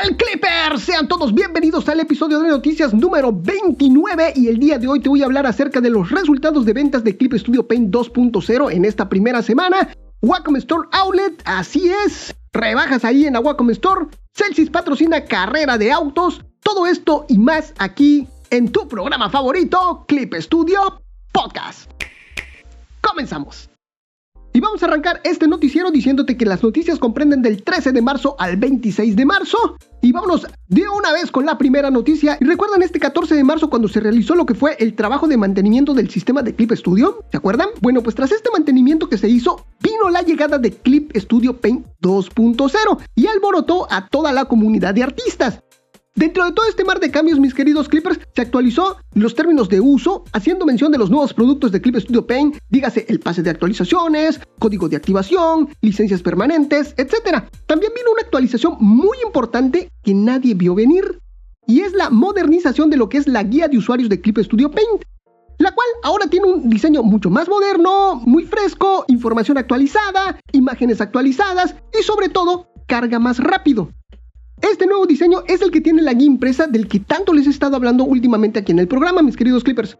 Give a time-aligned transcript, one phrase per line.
[0.00, 0.82] tal Clippers?
[0.82, 5.08] Sean todos bienvenidos al episodio de noticias número 29 y el día de hoy te
[5.08, 8.84] voy a hablar acerca de los resultados de ventas de Clip Studio Paint 2.0 en
[8.84, 9.88] esta primera semana.
[10.22, 15.92] Wacom Store Outlet, así es, rebajas ahí en la Wacom Store, Celsius patrocina carrera de
[15.92, 21.90] autos, todo esto y más aquí en tu programa favorito, Clip Studio Podcast.
[23.00, 23.69] Comenzamos.
[24.52, 28.34] Y vamos a arrancar este noticiero diciéndote que las noticias comprenden del 13 de marzo
[28.36, 29.76] al 26 de marzo.
[30.02, 32.36] Y vámonos de una vez con la primera noticia.
[32.40, 35.36] Y recuerdan este 14 de marzo cuando se realizó lo que fue el trabajo de
[35.36, 37.22] mantenimiento del sistema de Clip Studio.
[37.30, 37.68] ¿Se acuerdan?
[37.80, 41.86] Bueno, pues tras este mantenimiento que se hizo, vino la llegada de Clip Studio Paint
[42.02, 45.62] 2.0 y alborotó a toda la comunidad de artistas.
[46.16, 49.80] Dentro de todo este mar de cambios, mis queridos Clippers, se actualizó los términos de
[49.80, 53.50] uso, haciendo mención de los nuevos productos de Clip Studio Paint, dígase el pase de
[53.50, 57.44] actualizaciones, código de activación, licencias permanentes, etc.
[57.66, 61.20] También vino una actualización muy importante que nadie vio venir,
[61.68, 64.68] y es la modernización de lo que es la guía de usuarios de Clip Studio
[64.72, 65.04] Paint,
[65.58, 71.76] la cual ahora tiene un diseño mucho más moderno, muy fresco, información actualizada, imágenes actualizadas
[71.96, 73.90] y sobre todo carga más rápido.
[74.60, 77.50] Este nuevo diseño es el que tiene la guía impresa del que tanto les he
[77.50, 79.96] estado hablando últimamente aquí en el programa, mis queridos Clippers.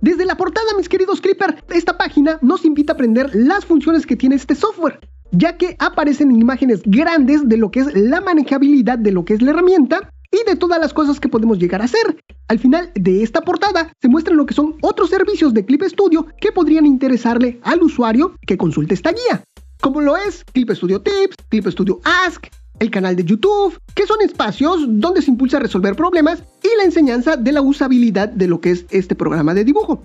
[0.00, 4.16] Desde la portada, mis queridos Clippers, esta página nos invita a aprender las funciones que
[4.16, 5.00] tiene este software,
[5.32, 9.42] ya que aparecen imágenes grandes de lo que es la manejabilidad de lo que es
[9.42, 12.22] la herramienta y de todas las cosas que podemos llegar a hacer.
[12.48, 16.26] Al final de esta portada se muestran lo que son otros servicios de Clip Studio
[16.40, 19.42] que podrían interesarle al usuario que consulte esta guía,
[19.80, 22.46] como lo es Clip Studio Tips, Clip Studio Ask,
[22.80, 26.84] el canal de YouTube, que son espacios donde se impulsa a resolver problemas y la
[26.84, 30.02] enseñanza de la usabilidad de lo que es este programa de dibujo.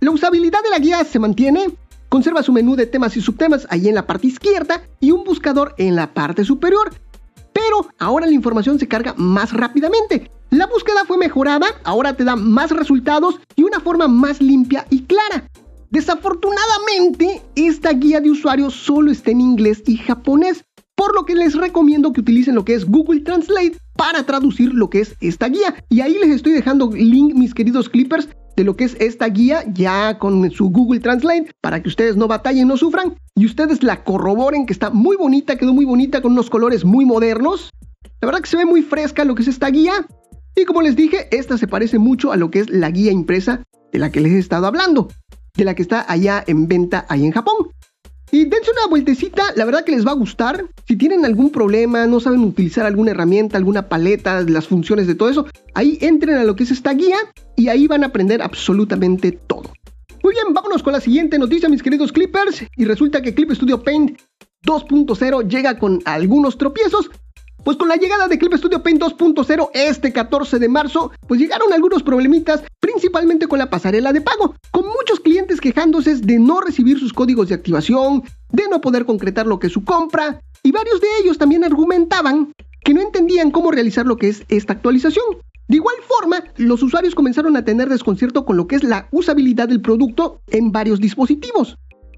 [0.00, 1.70] La usabilidad de la guía se mantiene,
[2.08, 5.74] conserva su menú de temas y subtemas ahí en la parte izquierda y un buscador
[5.78, 6.92] en la parte superior,
[7.52, 10.30] pero ahora la información se carga más rápidamente.
[10.50, 15.02] La búsqueda fue mejorada, ahora te da más resultados y una forma más limpia y
[15.04, 15.48] clara.
[15.90, 20.65] Desafortunadamente, esta guía de usuario solo está en inglés y japonés,
[20.96, 24.90] por lo que les recomiendo que utilicen lo que es Google Translate para traducir lo
[24.90, 25.84] que es esta guía.
[25.88, 29.64] Y ahí les estoy dejando link, mis queridos clippers, de lo que es esta guía
[29.72, 34.02] ya con su Google Translate para que ustedes no batallen, no sufran y ustedes la
[34.02, 37.70] corroboren que está muy bonita, quedó muy bonita con unos colores muy modernos.
[38.22, 40.06] La verdad que se ve muy fresca lo que es esta guía.
[40.56, 43.62] Y como les dije, esta se parece mucho a lo que es la guía impresa
[43.92, 45.08] de la que les he estado hablando,
[45.54, 47.56] de la que está allá en venta ahí en Japón.
[48.30, 50.66] Y dense una vueltecita, la verdad que les va a gustar.
[50.86, 55.28] Si tienen algún problema, no saben utilizar alguna herramienta, alguna paleta, las funciones de todo
[55.28, 57.16] eso, ahí entren a lo que es esta guía
[57.54, 59.72] y ahí van a aprender absolutamente todo.
[60.22, 62.64] Muy bien, vámonos con la siguiente noticia, mis queridos Clippers.
[62.76, 64.18] Y resulta que Clip Studio Paint
[64.64, 67.10] 2.0 llega con algunos tropiezos,
[67.66, 71.72] pues con la llegada de Clip Studio Paint 2.0 este 14 de marzo, pues llegaron
[71.72, 77.00] algunos problemitas, principalmente con la pasarela de pago, con muchos clientes quejándose de no recibir
[77.00, 78.22] sus códigos de activación,
[78.52, 82.52] de no poder concretar lo que es su compra, y varios de ellos también argumentaban
[82.84, 85.24] que no entendían cómo realizar lo que es esta actualización.
[85.66, 89.66] De igual forma, los usuarios comenzaron a tener desconcierto con lo que es la usabilidad
[89.66, 91.76] del producto en varios dispositivos.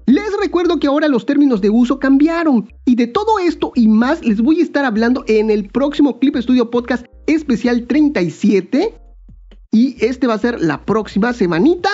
[0.09, 2.67] Les recuerdo que ahora los términos de uso cambiaron.
[2.83, 6.35] Y de todo esto y más les voy a estar hablando en el próximo Clip
[6.37, 8.99] Studio Podcast especial 37
[9.71, 11.91] y este va a ser la próxima semanita.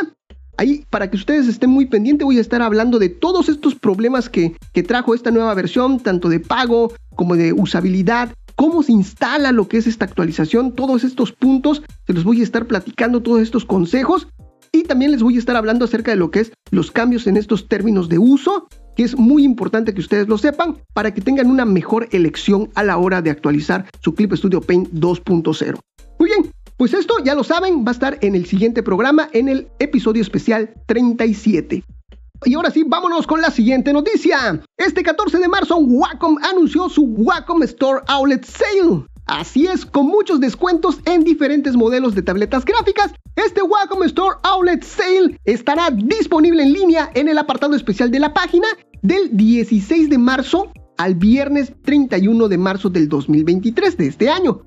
[0.56, 4.30] Ahí, para que ustedes estén muy pendientes, voy a estar hablando de todos estos problemas
[4.30, 9.52] que, que trajo esta nueva versión, tanto de pago como de usabilidad, cómo se instala
[9.52, 13.42] lo que es esta actualización, todos estos puntos, se los voy a estar platicando, todos
[13.42, 14.30] estos consejos
[14.76, 17.38] y también les voy a estar hablando acerca de lo que es los cambios en
[17.38, 21.50] estos términos de uso, que es muy importante que ustedes lo sepan para que tengan
[21.50, 25.80] una mejor elección a la hora de actualizar su Clip Studio Paint 2.0.
[26.20, 29.48] Muy bien, pues esto ya lo saben, va a estar en el siguiente programa, en
[29.48, 31.84] el episodio especial 37.
[32.44, 34.62] Y ahora sí, vámonos con la siguiente noticia.
[34.78, 39.06] Este 14 de marzo, Wacom anunció su Wacom Store Outlet Sale.
[39.28, 44.84] Así es, con muchos descuentos en diferentes modelos de tabletas gráficas, este Wacom Store Outlet
[44.84, 48.68] Sale estará disponible en línea en el apartado especial de la página
[49.02, 54.62] del 16 de marzo al viernes 31 de marzo del 2023 de este año.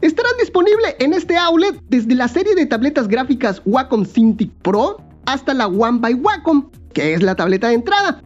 [0.00, 4.96] Estará disponible en este outlet desde la serie de tabletas gráficas Wacom Cintiq Pro
[5.26, 8.22] hasta la One by Wacom, que es la tableta de entrada,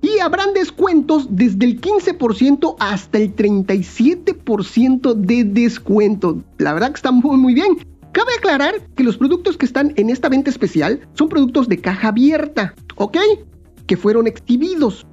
[0.00, 6.42] y habrán descuentos desde el 15% hasta el 37% de descuento.
[6.58, 7.78] La verdad que está muy muy bien.
[8.12, 12.08] Cabe aclarar que los productos que están en esta venta especial son productos de caja
[12.08, 13.18] abierta, ¿ok?
[13.86, 15.06] Que fueron exhibidos.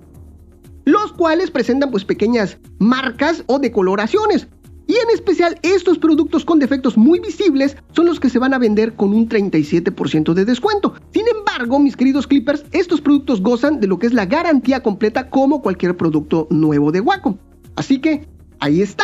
[0.86, 4.48] los cuales presentan pues pequeñas marcas o decoloraciones.
[4.88, 8.60] Y en especial estos productos con defectos muy visibles son los que se van a
[8.60, 10.94] vender con un 37% de descuento.
[11.12, 15.30] Sin embargo, mis queridos clippers, estos productos gozan de lo que es la garantía completa
[15.30, 17.38] como cualquier producto nuevo de Wacom.
[17.76, 18.28] Así que
[18.60, 19.04] ahí está.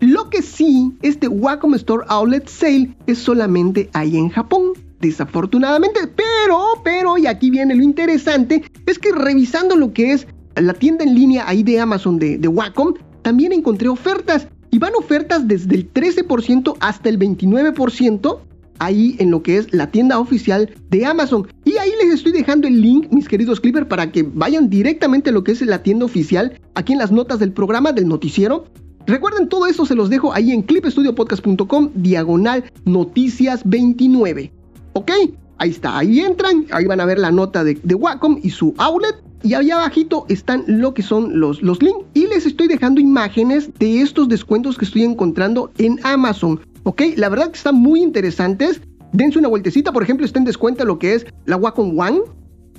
[0.00, 4.72] Lo que sí, este Wacom Store Outlet Sale es solamente ahí en Japón.
[5.00, 10.72] Desafortunadamente, pero, pero, y aquí viene lo interesante, es que revisando lo que es la
[10.72, 15.48] tienda en línea ahí de Amazon de, de Wacom, también encontré ofertas y van ofertas
[15.48, 18.40] desde el 13% hasta el 29%
[18.78, 21.48] ahí en lo que es la tienda oficial de Amazon.
[21.64, 25.32] Y ahí les estoy dejando el link, mis queridos Clipper, para que vayan directamente a
[25.32, 28.66] lo que es la tienda oficial, aquí en las notas del programa del noticiero.
[29.06, 34.52] Recuerden, todo eso se los dejo ahí en clipestudiopodcast.com, diagonal noticias 29.
[34.92, 35.10] ¿Ok?
[35.56, 38.74] Ahí está, ahí entran, ahí van a ver la nota de, de Wacom y su
[38.76, 39.25] outlet.
[39.42, 42.04] Y ahí abajito están lo que son los, los links.
[42.14, 46.60] Y les estoy dejando imágenes de estos descuentos que estoy encontrando en Amazon.
[46.84, 48.80] Ok, la verdad que están muy interesantes.
[49.12, 52.20] Dense una vueltecita, por ejemplo, está en descuento lo que es la Wacom One,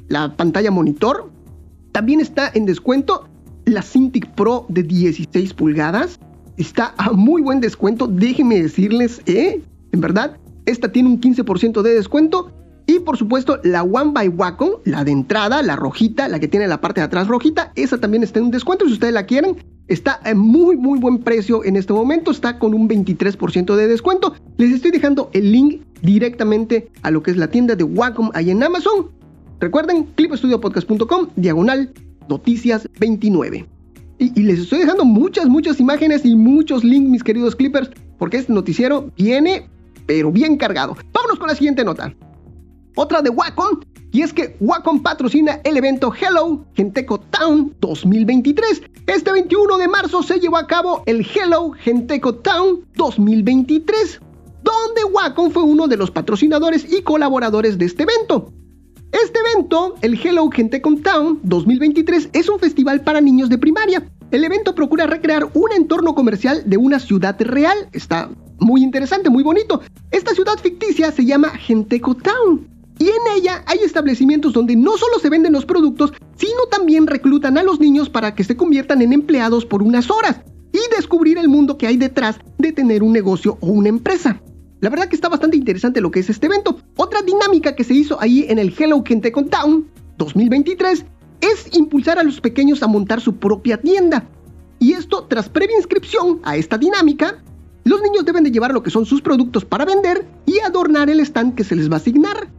[0.07, 1.31] la pantalla monitor.
[1.91, 3.27] También está en descuento
[3.65, 6.19] la Cintiq Pro de 16 pulgadas.
[6.57, 9.61] Está a muy buen descuento, déjenme decirles, ¿eh?
[9.91, 12.51] En verdad, esta tiene un 15% de descuento.
[12.89, 16.69] Y por supuesto, la One by Wacom, la de entrada, la rojita, la que tiene
[16.69, 18.85] la parte de atrás rojita, esa también está en un descuento.
[18.85, 19.57] Si ustedes la quieren,
[19.89, 22.31] está en muy, muy buen precio en este momento.
[22.31, 24.35] Está con un 23% de descuento.
[24.55, 28.51] Les estoy dejando el link directamente a lo que es la tienda de Wacom ahí
[28.51, 29.11] en Amazon.
[29.59, 31.91] Recuerden, clipestudiopodcast.com, diagonal,
[32.29, 33.67] noticias 29.
[34.17, 38.37] Y, y, les estoy dejando muchas, muchas imágenes y muchos links, mis queridos clippers, porque
[38.37, 39.69] este noticiero viene,
[40.05, 40.95] pero bien cargado.
[41.11, 42.15] Vámonos con la siguiente nota
[42.97, 43.79] otra de Wacom,
[44.11, 48.81] y es que Wacom patrocina el evento Hello Genteco Town 2023.
[49.05, 54.19] Este 21 de marzo se llevó a cabo el Hello Genteco Town 2023,
[54.63, 58.51] donde Wacom fue uno de los patrocinadores y colaboradores de este evento.
[59.11, 64.09] Este evento, el Hello Genteco Town 2023, es un festival para niños de primaria.
[64.31, 67.89] El evento procura recrear un entorno comercial de una ciudad real.
[67.93, 68.29] Está
[68.59, 69.81] muy interesante, muy bonito.
[70.09, 75.19] Esta ciudad ficticia se llama Genteco Town y en ella hay establecimientos donde no solo
[75.19, 79.13] se venden los productos, sino también reclutan a los niños para que se conviertan en
[79.13, 80.41] empleados por unas horas
[80.71, 84.41] y descubrir el mundo que hay detrás de tener un negocio o una empresa.
[84.79, 86.79] La verdad que está bastante interesante lo que es este evento.
[86.95, 91.05] Otra dinámica que se hizo ahí en el Hello Kentucky Town 2023
[91.41, 94.29] es impulsar a los pequeños a montar su propia tienda.
[94.79, 97.43] Y esto tras previa inscripción a esta dinámica,
[97.83, 101.21] los niños deben de llevar lo que son sus productos para vender y adornar el
[101.21, 102.51] stand que se les va a asignar.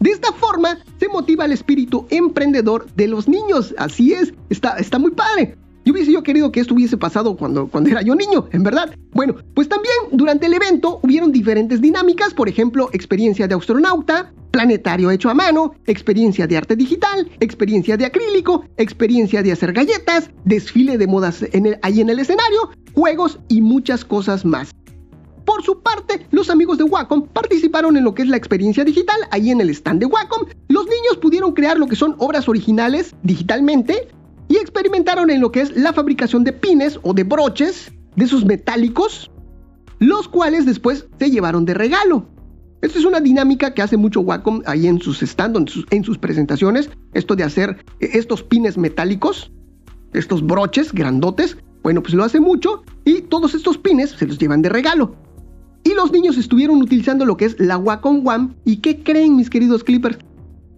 [0.00, 3.74] De esta forma se motiva el espíritu emprendedor de los niños.
[3.78, 5.56] Así es, está, está muy padre.
[5.84, 8.94] Yo hubiese yo querido que esto hubiese pasado cuando, cuando era yo niño, en verdad.
[9.12, 15.10] Bueno, pues también durante el evento hubieron diferentes dinámicas, por ejemplo, experiencia de astronauta, planetario
[15.10, 20.98] hecho a mano, experiencia de arte digital, experiencia de acrílico, experiencia de hacer galletas, desfile
[20.98, 21.42] de modas
[21.82, 24.70] ahí en el escenario, juegos y muchas cosas más.
[25.48, 29.16] Por su parte, los amigos de Wacom participaron en lo que es la experiencia digital
[29.30, 30.46] ahí en el stand de Wacom.
[30.68, 34.08] Los niños pudieron crear lo que son obras originales digitalmente
[34.48, 38.44] y experimentaron en lo que es la fabricación de pines o de broches de sus
[38.44, 39.30] metálicos,
[40.00, 42.26] los cuales después se llevaron de regalo.
[42.82, 46.04] Esto es una dinámica que hace mucho Wacom ahí en sus stands, en sus, en
[46.04, 49.50] sus presentaciones, esto de hacer eh, estos pines metálicos,
[50.12, 54.60] estos broches grandotes, bueno, pues lo hace mucho y todos estos pines se los llevan
[54.60, 55.16] de regalo.
[55.88, 58.50] Y los niños estuvieron utilizando lo que es la Wacom One.
[58.66, 60.18] ¿Y qué creen, mis queridos Clippers?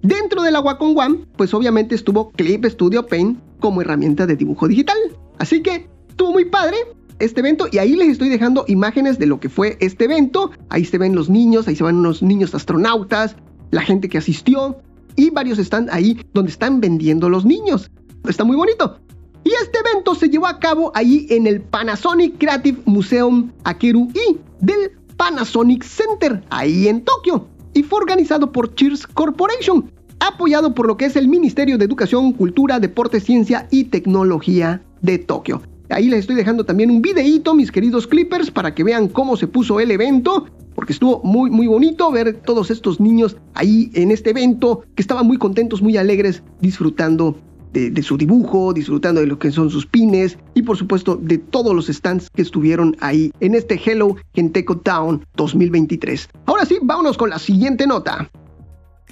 [0.02, 4.68] Dentro de la Wacom One, pues obviamente estuvo Clip Studio Paint como herramienta de dibujo
[4.68, 4.96] digital.
[5.38, 6.76] Así que estuvo muy padre
[7.18, 10.52] este evento y ahí les estoy dejando imágenes de lo que fue este evento.
[10.68, 13.34] Ahí se ven los niños, ahí se ven unos niños astronautas,
[13.72, 14.78] la gente que asistió
[15.16, 17.90] y varios están ahí donde están vendiendo los niños.
[18.28, 19.00] Está muy bonito.
[19.42, 24.38] Y este evento se llevó a cabo ahí en el Panasonic Creative Museum Akeru y
[24.60, 30.96] del Panasonic Center, ahí en Tokio, y fue organizado por Cheers Corporation, apoyado por lo
[30.96, 35.60] que es el Ministerio de Educación, Cultura, Deporte, Ciencia y Tecnología de Tokio.
[35.90, 39.46] Ahí les estoy dejando también un videíto, mis queridos clippers, para que vean cómo se
[39.46, 44.30] puso el evento, porque estuvo muy, muy bonito ver todos estos niños ahí en este
[44.30, 47.36] evento, que estaban muy contentos, muy alegres, disfrutando
[47.72, 51.74] de, su dibujo, disfrutando de lo que son sus pines y por supuesto de todos
[51.74, 56.28] los stands que estuvieron ahí en este Hello Kenteco Town 2023.
[56.46, 58.30] Ahora sí, vámonos con la siguiente nota.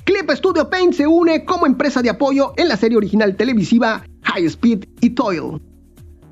[0.04, 4.46] Clip Studio Paint se une como empresa de apoyo en la serie original televisiva High
[4.46, 5.60] Speed y Toil.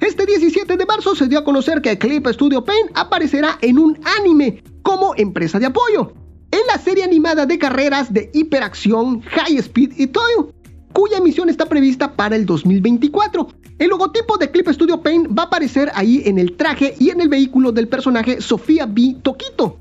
[0.01, 3.99] Este 17 de marzo se dio a conocer que Clip Studio Paint aparecerá en un
[4.19, 6.13] anime como empresa de apoyo,
[6.51, 10.55] en la serie animada de carreras de hiperacción High Speed y Toil,
[10.97, 13.49] cuya emisión está prevista para el 2024.
[13.79, 17.21] El logotipo de Clip Studio Paint va a aparecer ahí en el traje y en
[17.21, 19.17] el vehículo del personaje Sofía B.
[19.23, 19.77] Toquito.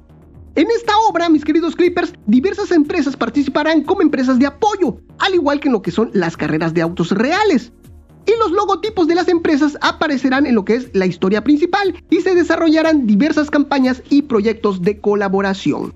[0.55, 5.61] En esta obra, mis queridos Clippers, diversas empresas participarán como empresas de apoyo, al igual
[5.61, 7.71] que en lo que son las carreras de autos reales.
[8.25, 12.19] Y los logotipos de las empresas aparecerán en lo que es la historia principal y
[12.19, 15.93] se desarrollarán diversas campañas y proyectos de colaboración.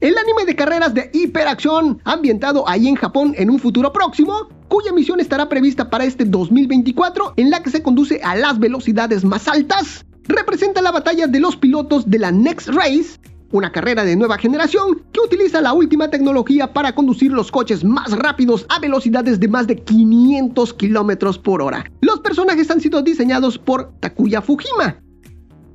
[0.00, 4.90] El anime de carreras de hiperacción, ambientado ahí en Japón en un futuro próximo, cuya
[4.90, 9.48] emisión estará prevista para este 2024, en la que se conduce a las velocidades más
[9.48, 13.18] altas, representa la batalla de los pilotos de la Next Race,
[13.52, 18.12] una carrera de nueva generación que utiliza la última tecnología para conducir los coches más
[18.12, 21.90] rápidos a velocidades de más de 500 km por hora.
[22.02, 25.00] Los personajes han sido diseñados por Takuya Fujima,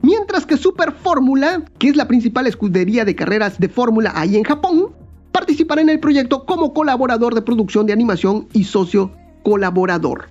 [0.01, 4.43] Mientras que Super Fórmula, que es la principal escudería de carreras de fórmula ahí en
[4.43, 4.93] Japón,
[5.31, 9.11] participará en el proyecto como colaborador de producción de animación y socio
[9.43, 10.29] colaborador.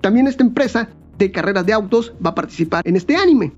[0.00, 3.52] También esta empresa de carreras de autos va a participar en este anime.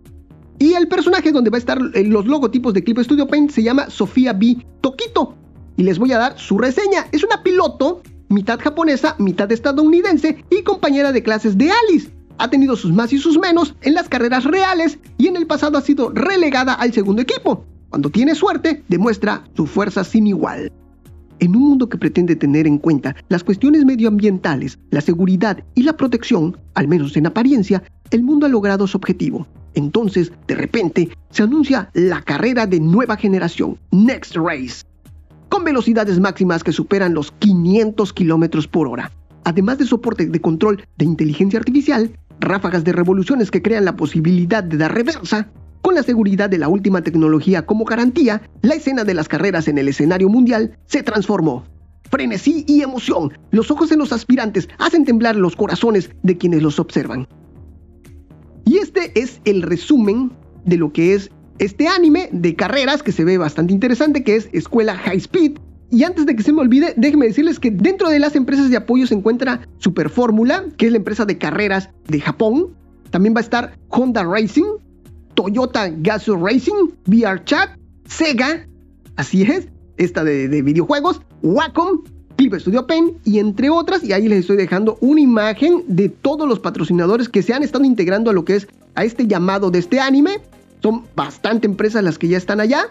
[0.59, 3.63] Y el personaje donde va a estar eh, los logotipos de Clip Studio Paint se
[3.63, 4.59] llama Sofía B.
[4.81, 5.35] Toquito.
[5.77, 7.07] Y les voy a dar su reseña.
[7.13, 12.77] Es una piloto, mitad japonesa, mitad estadounidense y compañera de clases de Alice ha tenido
[12.77, 16.11] sus más y sus menos en las carreras reales y en el pasado ha sido
[16.11, 17.65] relegada al segundo equipo.
[17.91, 20.73] Cuando tiene suerte, demuestra su fuerza sin igual.
[21.39, 25.97] En un mundo que pretende tener en cuenta las cuestiones medioambientales, la seguridad y la
[25.97, 29.47] protección, al menos en apariencia, el mundo ha logrado su objetivo.
[29.75, 34.85] Entonces, de repente, se anuncia la carrera de nueva generación, Next Race,
[35.51, 39.13] con velocidades máximas que superan los 500 km por hora.
[39.45, 44.63] Además de soporte de control de inteligencia artificial, ráfagas de revoluciones que crean la posibilidad
[44.63, 45.49] de dar reversa,
[45.83, 49.79] con la seguridad de la última tecnología como garantía, la escena de las carreras en
[49.79, 51.65] el escenario mundial se transformó.
[52.11, 56.79] Frenesí y emoción, los ojos de los aspirantes hacen temblar los corazones de quienes los
[56.79, 57.29] observan.
[58.65, 60.33] Y este es el resumen
[60.65, 64.49] de lo que es este anime de carreras que se ve bastante interesante, que es
[64.53, 65.59] Escuela High Speed,
[65.91, 68.77] y antes de que se me olvide, déjenme decirles que dentro de las empresas de
[68.77, 72.75] apoyo se encuentra Super Fórmula, que es la empresa de carreras de Japón.
[73.11, 74.79] También va a estar Honda Racing,
[75.35, 77.71] Toyota Gazoo Racing, VR Chat,
[78.09, 78.67] Sega,
[79.17, 82.03] así es, esta de, videojuegos, Wacom,
[82.37, 84.03] Clip Studio Pen y entre otras.
[84.03, 87.85] Y ahí les estoy dejando una imagen de todos los patrocinadores que se han estado
[87.85, 90.41] integrando a lo que es a este llamado de este anime.
[90.83, 92.87] Son bastante empresas las que ya están allá.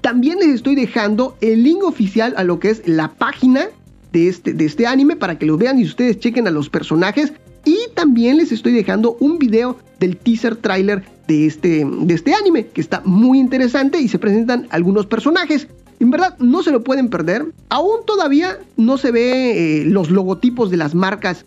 [0.00, 3.66] También les estoy dejando el link oficial a lo que es la página
[4.12, 7.32] de este, de este anime para que lo vean y ustedes chequen a los personajes.
[7.64, 12.66] Y también les estoy dejando un video del teaser trailer de este, de este anime
[12.66, 15.68] que está muy interesante y se presentan algunos personajes.
[16.00, 17.44] En verdad no se lo pueden perder.
[17.68, 21.44] Aún todavía no se ve eh, los logotipos de las marcas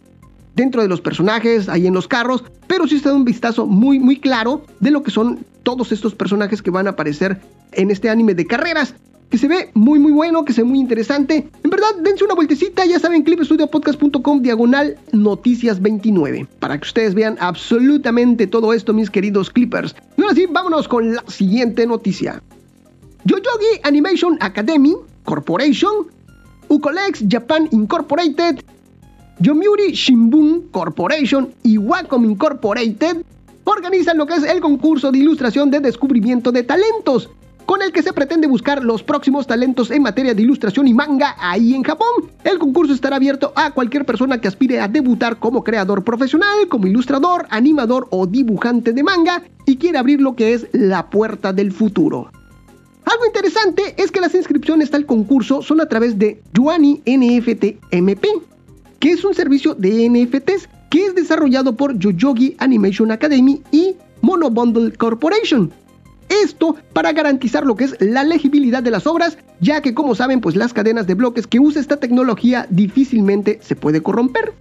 [0.55, 4.19] dentro de los personajes, ahí en los carros, pero sí está un vistazo muy muy
[4.19, 7.41] claro de lo que son todos estos personajes que van a aparecer
[7.71, 8.93] en este anime de carreras.
[9.29, 11.49] Que se ve muy muy bueno, que se ve muy interesante.
[11.63, 16.45] En verdad, dense una vueltecita, ya saben, clipstudiopodcast.com diagonal noticias 29.
[16.59, 19.95] Para que ustedes vean absolutamente todo esto, mis queridos clippers.
[20.17, 22.43] Y ahora sí, vámonos con la siguiente noticia.
[23.25, 26.07] Yoyogi Animation Academy Corporation,
[26.67, 28.63] Ucolex Japan Incorporated,
[29.39, 33.23] Yomiuri Shimbun Corporation y Wacom Incorporated
[33.63, 37.29] organizan lo que es el concurso de ilustración de descubrimiento de talentos,
[37.65, 41.35] con el que se pretende buscar los próximos talentos en materia de ilustración y manga
[41.39, 42.29] ahí en Japón.
[42.43, 46.87] El concurso estará abierto a cualquier persona que aspire a debutar como creador profesional, como
[46.87, 51.71] ilustrador, animador o dibujante de manga y quiere abrir lo que es la puerta del
[51.71, 52.29] futuro.
[53.05, 58.27] Algo interesante es que las inscripciones al concurso son a través de Yuani NFT MP,
[58.99, 64.91] que es un servicio de NFTs que es desarrollado por Yoyogi Animation Academy y Monobundle
[64.91, 65.71] Corporation.
[66.29, 70.39] Esto para garantizar lo que es la legibilidad de las obras, ya que como saben,
[70.39, 74.53] pues las cadenas de bloques que usa esta tecnología difícilmente se puede corromper.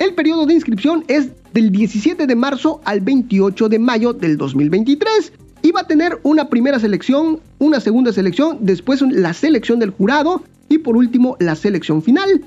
[0.00, 5.32] El periodo de inscripción es del 17 de marzo al 28 de mayo del 2023
[5.62, 10.42] y va a tener una primera selección, una segunda selección, después la selección del jurado
[10.68, 12.44] y por último la selección final.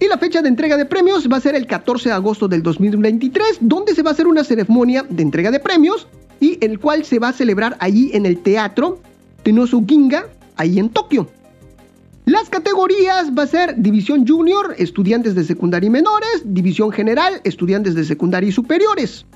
[0.00, 2.62] Y la fecha de entrega de premios va a ser el 14 de agosto del
[2.62, 6.08] 2023, donde se va a hacer una ceremonia de entrega de premios
[6.40, 9.00] y el cual se va a celebrar allí en el teatro
[9.44, 11.28] Tenosu Ginga, ahí en Tokio.
[12.24, 17.94] Las categorías va a ser División Junior, estudiantes de secundaria y menores, División General, estudiantes
[17.94, 19.26] de secundaria y superiores.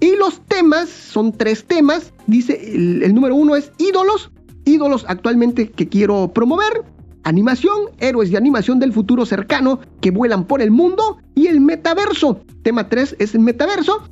[0.00, 4.30] Y los temas, son tres temas, dice el número uno es ídolos,
[4.64, 6.82] ídolos actualmente que quiero promover,
[7.24, 12.40] animación, héroes de animación del futuro cercano que vuelan por el mundo y el metaverso.
[12.62, 14.02] Tema 3 es el metaverso.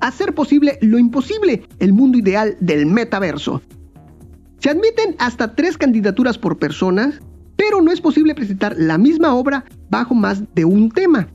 [0.00, 3.62] Hacer posible lo imposible, el mundo ideal del metaverso.
[4.60, 7.18] Se admiten hasta tres candidaturas por persona,
[7.56, 11.28] pero no es posible presentar la misma obra bajo más de un tema.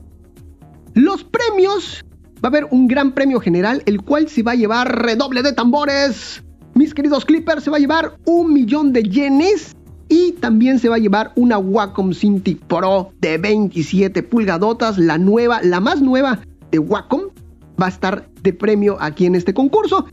[0.94, 2.04] Los premios,
[2.44, 5.52] va a haber un gran premio general, el cual se va a llevar redoble de
[5.52, 6.42] tambores.
[6.74, 9.76] Mis queridos Clippers, se va a llevar un millón de yenes
[10.08, 15.60] y también se va a llevar una Wacom Cintiq Pro de 27 pulgadotas, la nueva,
[15.62, 16.40] la más nueva
[16.70, 17.22] de Wacom.
[17.80, 20.06] Va a estar de premio aquí en este concurso.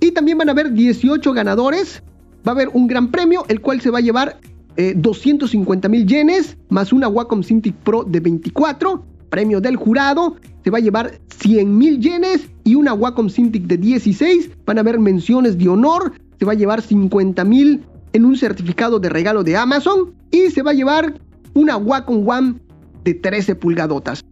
[0.00, 2.02] Y también van a haber 18 ganadores.
[2.46, 4.38] Va a haber un gran premio, el cual se va a llevar
[4.76, 10.70] 250 eh, mil yenes, más una Wacom Cintiq Pro de 24, premio del jurado, se
[10.70, 14.98] va a llevar 100 mil yenes y una Wacom Cintiq de 16, van a haber
[14.98, 19.56] menciones de honor, se va a llevar 50 mil en un certificado de regalo de
[19.56, 21.20] Amazon y se va a llevar
[21.54, 22.54] una Wacom One
[23.04, 24.24] de 13 pulgadotas.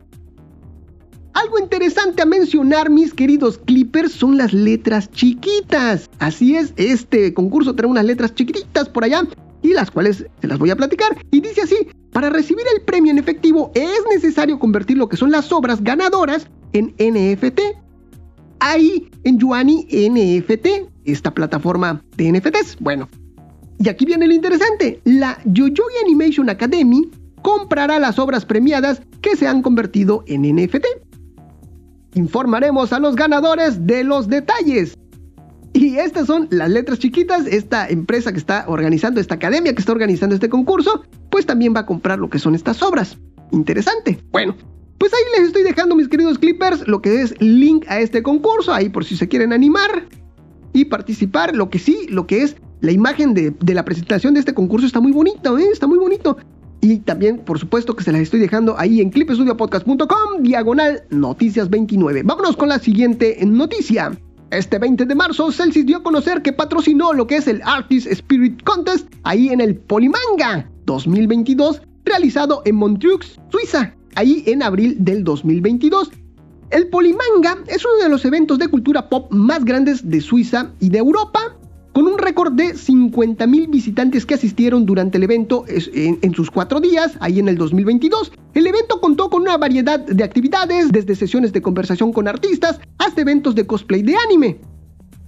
[1.35, 6.11] Algo interesante a mencionar, mis queridos clippers, son las letras chiquitas.
[6.19, 9.23] Así es, este concurso trae unas letras chiquititas por allá
[9.63, 11.17] y las cuales se las voy a platicar.
[11.31, 11.77] Y dice así,
[12.13, 16.49] para recibir el premio en efectivo es necesario convertir lo que son las obras ganadoras
[16.73, 17.61] en NFT.
[18.61, 20.67] Ahí en Yuani NFT,
[21.05, 22.79] esta plataforma de NFTs.
[22.81, 23.09] Bueno,
[23.79, 27.11] y aquí viene lo interesante, la Yoyogi Animation Academy
[27.43, 30.85] comprará las obras premiadas que se han convertido en NFT.
[32.15, 34.97] Informaremos a los ganadores de los detalles.
[35.73, 37.47] Y estas son las letras chiquitas.
[37.47, 41.81] Esta empresa que está organizando, esta academia que está organizando este concurso, pues también va
[41.81, 43.17] a comprar lo que son estas obras.
[43.53, 44.19] Interesante.
[44.33, 44.57] Bueno,
[44.99, 48.73] pues ahí les estoy dejando, mis queridos clippers, lo que es link a este concurso,
[48.73, 50.09] ahí por si se quieren animar
[50.73, 51.55] y participar.
[51.55, 55.01] Lo que sí, lo que es la imagen de, la presentación de este concurso está
[55.01, 55.69] muy bonito, ¿eh?
[55.73, 56.37] está muy bonito.
[56.81, 62.23] Y también, por supuesto, que se las estoy dejando ahí en clipestudiopodcast.com, diagonal noticias 29.
[62.25, 64.13] Vámonos con la siguiente noticia.
[64.51, 68.07] Este 20 de marzo, Celsius dio a conocer que patrocinó lo que es el Artist
[68.07, 75.25] Spirit Contest ahí en el Polimanga 2022, realizado en Montreux, Suiza, ahí en abril del
[75.25, 76.11] 2022.
[76.71, 80.89] El Polimanga es uno de los eventos de cultura pop más grandes de Suiza y
[80.89, 81.58] de Europa
[81.99, 87.17] con un récord de 50.000 visitantes que asistieron durante el evento en, sus cuatro días,
[87.19, 88.31] ahí en el 2022.
[88.55, 93.21] El evento contó con una variedad de actividades, desde sesiones de conversación con artistas hasta
[93.21, 94.61] eventos de cosplay de anime.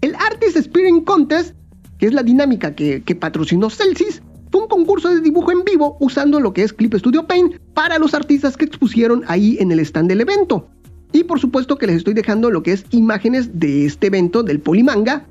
[0.01, 1.57] El Artist Spirit Contest,
[1.99, 5.97] que es la dinámica que, que patrocinó Celsius, fue un concurso de dibujo en vivo
[5.99, 9.81] usando lo que es Clip Studio Paint para los artistas que expusieron ahí en el
[9.81, 10.69] stand del evento.
[11.13, 14.61] Y por supuesto que les estoy dejando lo que es imágenes de este evento del
[14.61, 15.27] Polimanga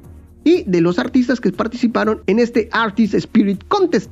[0.49, 4.09] y de los artistas que participaron en este Artist Spirit Contest.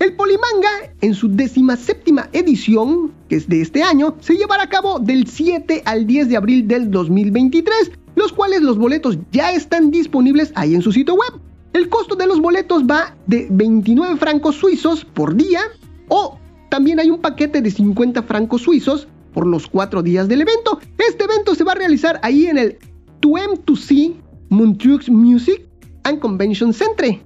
[0.00, 1.32] El Polimanga, en su
[1.76, 6.28] séptima edición, que es de este año, se llevará a cabo del 7 al 10
[6.28, 11.14] de abril del 2023, los cuales los boletos ya están disponibles ahí en su sitio
[11.14, 11.40] web.
[11.72, 15.60] El costo de los boletos va de 29 francos suizos por día
[16.08, 16.38] o
[16.70, 20.80] también hay un paquete de 50 francos suizos por los cuatro días del evento.
[20.96, 22.78] Este evento se va a realizar ahí en el
[23.20, 24.14] 2M2C
[24.48, 25.67] Montreux Music
[26.16, 27.20] Convention Center.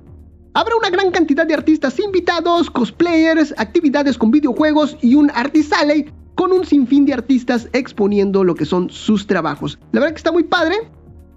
[0.55, 6.13] Habrá una gran cantidad de artistas invitados, cosplayers, actividades con videojuegos y un artist alley
[6.35, 9.79] con un sinfín de artistas exponiendo lo que son sus trabajos.
[9.93, 10.77] La verdad que está muy padre,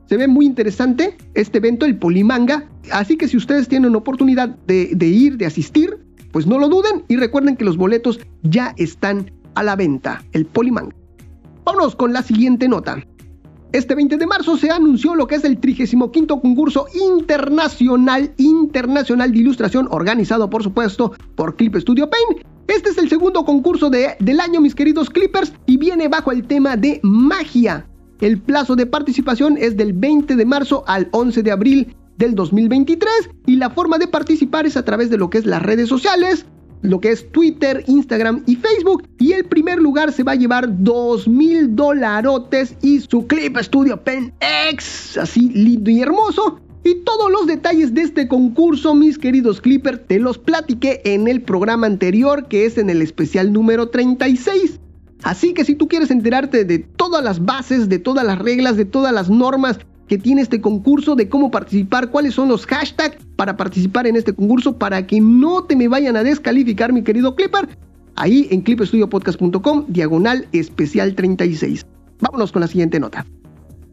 [0.07, 4.89] se ve muy interesante este evento, el Polimanga, así que si ustedes tienen oportunidad de,
[4.93, 5.97] de ir, de asistir,
[6.31, 10.45] pues no lo duden y recuerden que los boletos ya están a la venta, el
[10.45, 10.95] Polimanga.
[11.63, 13.03] Vámonos con la siguiente nota.
[13.75, 16.09] Este 20 de marzo se anunció lo que es el 35
[16.41, 22.45] concurso internacional, internacional de ilustración organizado por supuesto por Clip Studio Paint.
[22.69, 26.47] Este es el segundo concurso de, del año mis queridos Clippers y viene bajo el
[26.47, 27.85] tema de magia.
[28.21, 33.11] El plazo de participación es del 20 de marzo al 11 de abril del 2023
[33.45, 36.45] y la forma de participar es a través de lo que es las redes sociales,
[36.85, 39.03] lo que es Twitter, Instagram y Facebook.
[39.19, 44.01] Y el primer lugar se va a llevar 2 mil dolarotes y su Clip Studio
[44.03, 44.33] Pen
[44.69, 46.59] X, así lindo y hermoso.
[46.83, 51.41] Y todos los detalles de este concurso, mis queridos Clipper, te los platiqué en el
[51.41, 54.79] programa anterior, que es en el especial número 36.
[55.23, 58.85] Así que si tú quieres enterarte de todas las bases, de todas las reglas, de
[58.85, 63.57] todas las normas que tiene este concurso, de cómo participar, cuáles son los hashtags para
[63.57, 67.67] participar en este concurso, para que no te me vayan a descalificar, mi querido Clipper.
[68.15, 71.85] Ahí en clipestudiopodcast.com, diagonal especial 36.
[72.21, 73.25] Vámonos con la siguiente nota.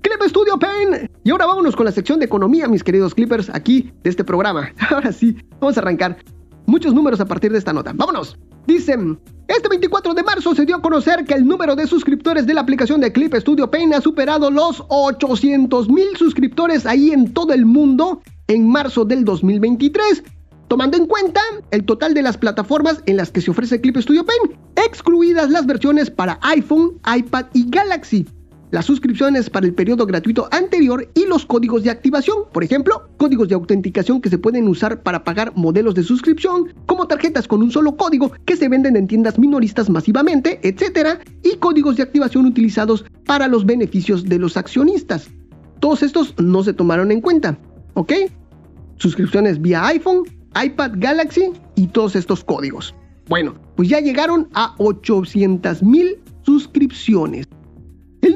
[0.03, 1.11] Clip Studio Pain.
[1.25, 4.73] Y ahora vámonos con la sección de economía, mis queridos Clippers, aquí de este programa.
[4.91, 6.19] Ahora sí, vamos a arrancar.
[6.67, 7.93] Muchos números a partir de esta nota.
[7.95, 8.37] Vámonos.
[8.67, 12.55] Dicen, este 24 de marzo se dio a conocer que el número de suscriptores de
[12.55, 17.53] la aplicación de Clip Studio Paint ha superado los 800 mil suscriptores ahí en todo
[17.53, 20.23] el mundo en marzo del 2023,
[20.69, 24.25] tomando en cuenta el total de las plataformas en las que se ofrece Clip Studio
[24.25, 28.27] Paint, excluidas las versiones para iPhone, iPad y Galaxy
[28.73, 33.49] las suscripciones para el periodo gratuito anterior y los códigos de activación, por ejemplo, códigos
[33.49, 37.71] de autenticación que se pueden usar para pagar modelos de suscripción, como tarjetas con un
[37.71, 43.05] solo código que se venden en tiendas minoristas masivamente, etc., y códigos de activación utilizados
[43.27, 45.29] para los beneficios de los accionistas.
[45.81, 47.59] Todos estos no se tomaron en cuenta,
[47.93, 48.15] ¿ok?
[48.97, 50.23] Suscripciones vía iPhone,
[50.65, 52.95] iPad Galaxy y todos estos códigos.
[53.29, 57.47] Bueno, pues ya llegaron a 800 mil suscripciones.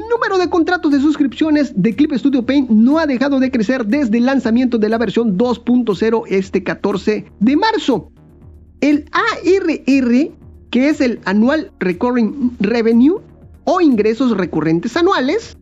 [0.07, 3.85] El número de contratos de suscripciones de Clip Studio Paint no ha dejado de crecer
[3.85, 8.09] desde el lanzamiento de la versión 2.0 este 14 de marzo.
[8.79, 10.31] El ARR,
[10.69, 13.19] que es el Annual Recurring Revenue
[13.65, 15.57] o ingresos recurrentes anuales,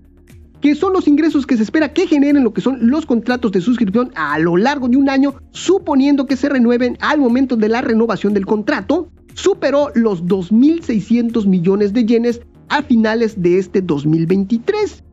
[0.62, 3.62] que son los ingresos que se espera que generen lo que son los contratos de
[3.62, 7.82] suscripción a lo largo de un año, suponiendo que se renueven al momento de la
[7.82, 15.04] renovación del contrato, superó los 2.600 millones de yenes a finales de este 2023.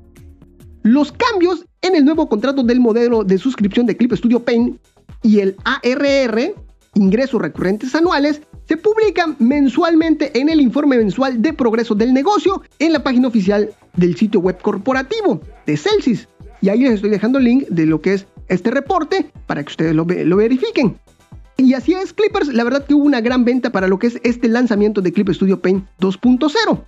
[0.82, 4.78] Los cambios en el nuevo contrato del modelo de suscripción de Clip Studio Paint
[5.22, 6.54] y el ARR,
[6.94, 12.92] ingresos recurrentes anuales, se publican mensualmente en el informe mensual de progreso del negocio en
[12.92, 16.28] la página oficial del sitio web corporativo de Celsius.
[16.60, 19.70] Y ahí les estoy dejando el link de lo que es este reporte para que
[19.70, 20.96] ustedes lo, lo verifiquen.
[21.56, 24.20] Y así es, Clippers, la verdad que hubo una gran venta para lo que es
[24.24, 26.84] este lanzamiento de Clip Studio Paint 2.0.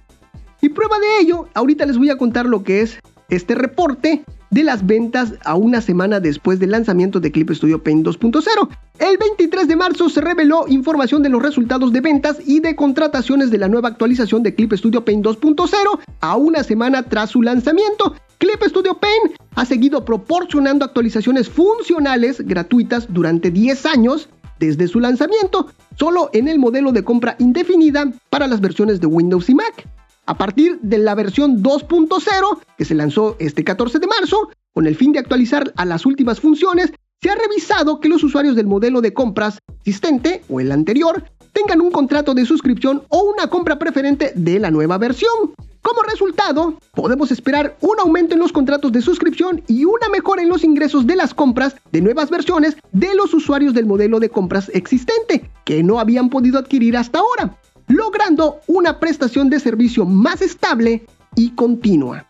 [0.65, 2.99] Y prueba de ello, ahorita les voy a contar lo que es
[3.29, 8.07] este reporte de las ventas a una semana después del lanzamiento de Clip Studio Paint
[8.07, 8.69] 2.0.
[8.99, 13.51] El 23 de marzo se reveló información de los resultados de ventas y de contrataciones
[13.51, 18.15] de la nueva actualización de Clip Studio Paint 2.0 a una semana tras su lanzamiento.
[18.39, 25.67] Clip Studio Paint ha seguido proporcionando actualizaciones funcionales gratuitas durante 10 años desde su lanzamiento,
[25.99, 29.87] solo en el modelo de compra indefinida para las versiones de Windows y Mac.
[30.27, 34.97] A partir de la versión 2.0, que se lanzó este 14 de marzo, con el
[34.97, 39.03] fin de actualizar a las últimas funciones, se ha revisado que los usuarios del modelo
[39.03, 44.33] de compras existente o el anterior tengan un contrato de suscripción o una compra preferente
[44.35, 45.55] de la nueva versión.
[45.83, 50.49] Como resultado, podemos esperar un aumento en los contratos de suscripción y una mejora en
[50.49, 54.71] los ingresos de las compras de nuevas versiones de los usuarios del modelo de compras
[54.73, 61.07] existente, que no habían podido adquirir hasta ahora logrando una prestación de servicio más estable
[61.37, 62.27] y continua.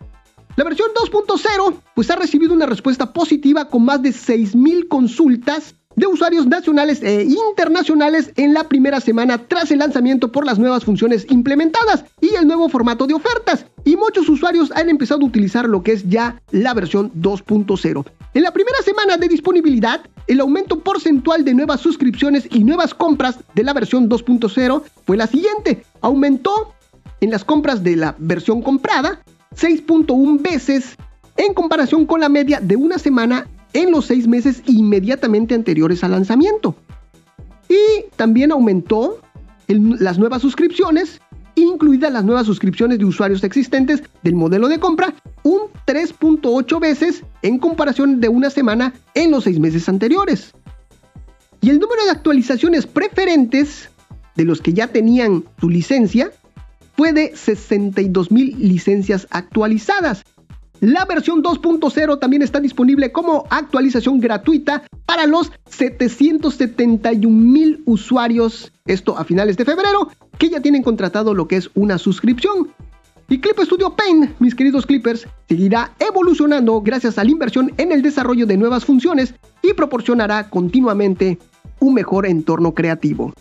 [0.57, 6.07] La versión 2.0 pues ha recibido una respuesta positiva con más de 6.000 consultas de
[6.07, 11.27] usuarios nacionales e internacionales en la primera semana tras el lanzamiento por las nuevas funciones
[11.31, 13.67] implementadas y el nuevo formato de ofertas.
[13.85, 18.05] Y muchos usuarios han empezado a utilizar lo que es ya la versión 2.0.
[18.35, 23.39] En la primera semana de disponibilidad, el aumento porcentual de nuevas suscripciones y nuevas compras
[23.55, 25.85] de la versión 2.0 fue la siguiente.
[26.01, 26.75] Aumentó
[27.21, 29.21] en las compras de la versión comprada
[29.57, 30.97] 6.1 veces
[31.37, 36.13] en comparación con la media de una semana en los seis meses inmediatamente anteriores al
[36.13, 36.75] lanzamiento.
[37.69, 39.21] Y también aumentó
[39.69, 41.21] las nuevas suscripciones,
[41.57, 47.59] incluidas las nuevas suscripciones de usuarios existentes del modelo de compra, un 3.8 veces en
[47.59, 50.53] comparación de una semana en los seis meses anteriores.
[51.61, 53.91] Y el número de actualizaciones preferentes
[54.37, 56.31] de los que ya tenían su licencia
[56.97, 60.25] fue de 62 mil licencias actualizadas,
[60.93, 69.17] la versión 2.0 también está disponible como actualización gratuita para los 771 mil usuarios, esto
[69.17, 72.71] a finales de febrero, que ya tienen contratado lo que es una suscripción.
[73.29, 78.03] Y Clip Studio Paint, mis queridos clippers, seguirá evolucionando gracias a la inversión en el
[78.03, 81.39] desarrollo de nuevas funciones y proporcionará continuamente
[81.81, 83.33] un mejor entorno creativo.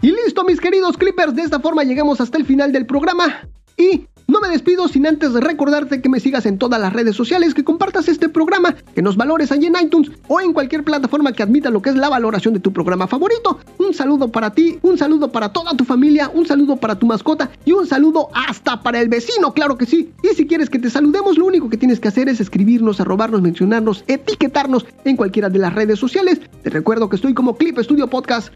[0.00, 3.46] Y listo, mis queridos clippers, de esta forma llegamos hasta el final del programa.
[3.76, 7.54] Y No me despido sin antes recordarte que me sigas en todas las redes sociales,
[7.54, 11.42] que compartas este programa, que nos valores allí en iTunes o en cualquier plataforma que
[11.42, 13.58] admita lo que es la valoración de tu programa favorito.
[13.78, 17.50] Un saludo para ti, un saludo para toda tu familia, un saludo para tu mascota
[17.64, 20.12] y un saludo hasta para el vecino, claro que sí.
[20.22, 23.42] Y si quieres que te saludemos, lo único que tienes que hacer es escribirnos, arrobarnos,
[23.42, 26.40] mencionarnos, etiquetarnos en cualquiera de las redes sociales.
[26.62, 28.52] Te recuerdo que estoy como Clip Studio Podcast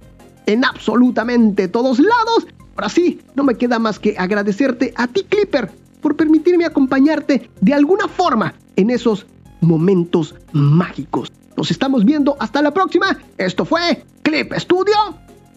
[0.46, 2.46] en absolutamente todos lados.
[2.76, 7.74] Ahora sí, no me queda más que agradecerte a ti, Clipper, por permitirme acompañarte de
[7.74, 9.26] alguna forma en esos
[9.60, 11.32] momentos mágicos.
[11.56, 13.16] Nos estamos viendo hasta la próxima.
[13.38, 14.94] Esto fue Clip Studio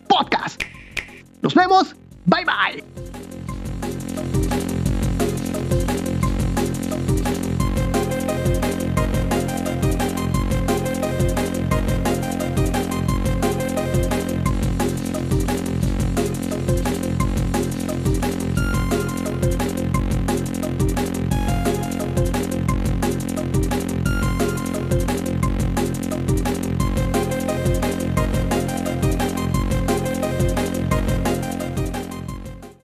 [0.08, 0.62] Podcast.
[1.42, 1.96] Nos vemos.
[2.26, 3.29] Bye bye.